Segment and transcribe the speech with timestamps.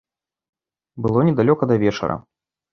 [1.01, 2.17] Было недалёка да вечара.